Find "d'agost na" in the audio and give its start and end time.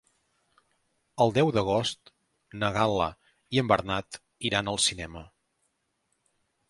1.57-2.71